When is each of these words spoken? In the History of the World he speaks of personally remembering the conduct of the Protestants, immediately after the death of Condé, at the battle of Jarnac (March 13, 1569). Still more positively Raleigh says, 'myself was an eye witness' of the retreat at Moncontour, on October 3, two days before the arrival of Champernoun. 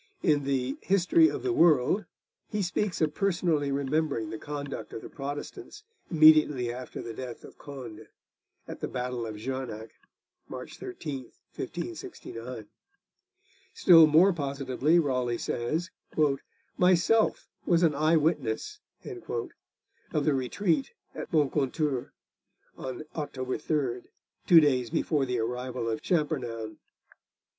In 0.23 0.45
the 0.45 0.79
History 0.81 1.29
of 1.29 1.43
the 1.43 1.53
World 1.53 2.05
he 2.49 2.63
speaks 2.63 3.01
of 3.01 3.13
personally 3.13 3.71
remembering 3.71 4.31
the 4.31 4.39
conduct 4.39 4.93
of 4.93 5.03
the 5.03 5.11
Protestants, 5.11 5.83
immediately 6.09 6.73
after 6.73 7.03
the 7.03 7.13
death 7.13 7.43
of 7.43 7.59
Condé, 7.59 8.07
at 8.67 8.79
the 8.79 8.87
battle 8.87 9.27
of 9.27 9.35
Jarnac 9.37 9.91
(March 10.49 10.79
13, 10.79 11.25
1569). 11.55 12.65
Still 13.75 14.07
more 14.07 14.33
positively 14.33 14.97
Raleigh 14.97 15.37
says, 15.37 15.91
'myself 16.79 17.47
was 17.67 17.83
an 17.83 17.93
eye 17.93 18.17
witness' 18.17 18.79
of 19.05 20.25
the 20.25 20.33
retreat 20.33 20.93
at 21.13 21.31
Moncontour, 21.31 22.11
on 22.75 23.03
October 23.15 23.59
3, 23.59 24.01
two 24.47 24.59
days 24.59 24.89
before 24.89 25.27
the 25.27 25.37
arrival 25.37 25.87
of 25.87 26.01
Champernoun. 26.01 26.79